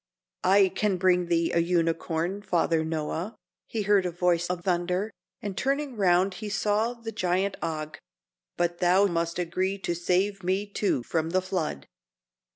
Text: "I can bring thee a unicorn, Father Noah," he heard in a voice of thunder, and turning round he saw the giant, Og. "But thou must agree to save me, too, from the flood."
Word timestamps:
"I 0.45 0.69
can 0.69 0.97
bring 0.97 1.27
thee 1.27 1.51
a 1.53 1.59
unicorn, 1.59 2.41
Father 2.41 2.83
Noah," 2.83 3.35
he 3.67 3.83
heard 3.83 4.07
in 4.07 4.09
a 4.11 4.15
voice 4.17 4.47
of 4.47 4.63
thunder, 4.63 5.11
and 5.43 5.55
turning 5.55 5.95
round 5.95 6.33
he 6.41 6.49
saw 6.49 6.95
the 6.95 7.11
giant, 7.11 7.55
Og. 7.61 7.99
"But 8.57 8.79
thou 8.79 9.05
must 9.05 9.37
agree 9.37 9.77
to 9.77 9.93
save 9.93 10.41
me, 10.43 10.65
too, 10.65 11.03
from 11.03 11.29
the 11.29 11.41
flood." 11.43 11.85